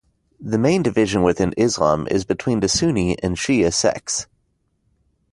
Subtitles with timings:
[0.39, 4.25] The main division within Islam is between the Sunni and Shia sects.